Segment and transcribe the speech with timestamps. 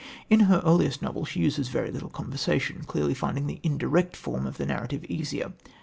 [0.31, 4.59] In her earliest novel she uses very little conversation, clearly finding the indirect form of
[4.59, 5.53] narrative easier.